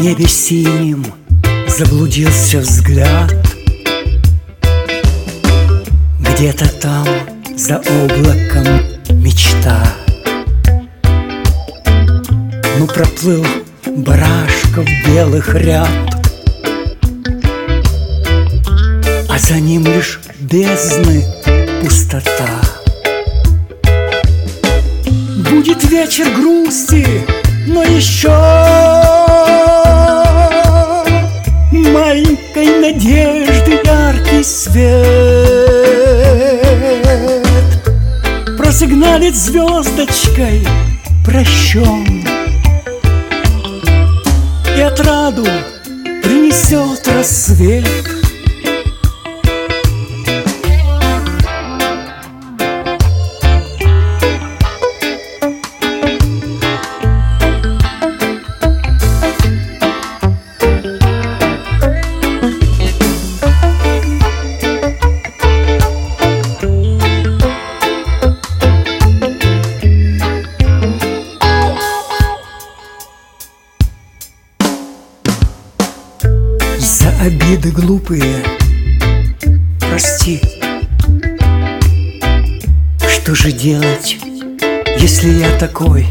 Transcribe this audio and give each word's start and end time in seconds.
небе 0.00 0.26
синим 0.26 1.04
заблудился 1.66 2.58
взгляд. 2.58 3.34
Где-то 6.20 6.68
там 6.80 7.06
за 7.56 7.76
облаком 7.78 8.80
мечта. 9.10 9.82
Ну 12.78 12.86
проплыл 12.86 13.44
барашков 13.96 14.86
белых 15.06 15.54
ряд. 15.54 15.88
А 19.28 19.38
за 19.38 19.60
ним 19.60 19.84
лишь 19.84 20.20
бездны 20.40 21.24
пустота. 21.82 22.48
Будет 25.50 25.82
вечер 25.90 26.26
грусти, 26.36 27.06
но 27.66 27.82
еще 27.82 29.17
Маленькой 32.18 32.80
надежды 32.80 33.80
яркий 33.84 34.42
свет 34.42 34.88
Просигналит 38.56 39.36
звездочкой 39.36 40.66
прощен 41.24 42.26
И 44.76 44.80
отраду 44.80 45.46
принесет 46.24 47.06
рассвет 47.06 47.86
Обиды 77.58 77.72
глупые. 77.72 78.44
Прости. 79.80 80.40
Что 83.00 83.34
же 83.34 83.50
делать, 83.50 84.16
если 84.96 85.30
я 85.30 85.50
такой? 85.58 86.06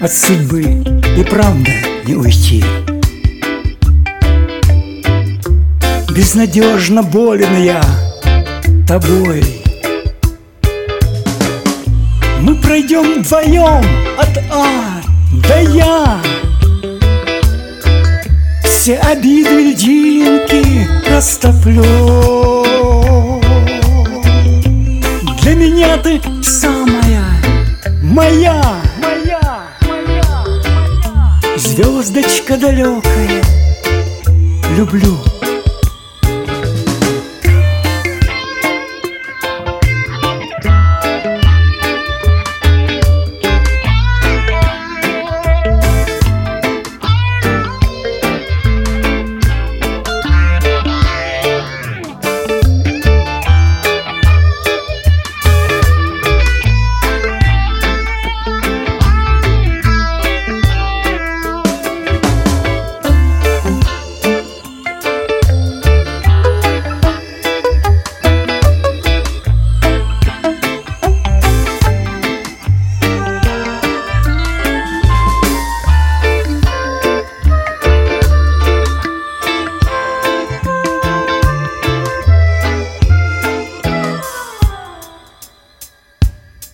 От 0.00 0.10
судьбы 0.10 0.62
и 0.62 1.22
правда 1.22 1.72
не 2.06 2.14
уйти. 2.14 2.64
Безнадежно 6.16 7.02
болен 7.02 7.62
я 7.62 7.82
тобой. 8.88 9.44
Мы 12.40 12.54
пройдем 12.54 13.20
вдвоем 13.20 13.84
от 14.18 14.38
А 14.50 14.99
все 18.80 18.96
обиды 18.96 19.72
льдинки 19.72 20.88
растоплю 21.06 21.84
Для 25.42 25.54
меня 25.54 25.98
ты 25.98 26.18
самая 26.42 27.26
моя, 28.02 28.80
моя, 29.02 29.70
моя, 29.86 30.46
Звездочка 31.58 32.56
далекая, 32.56 33.42
люблю 34.74 35.18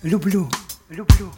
Люблю, 0.07 0.49
люблю 0.89 1.29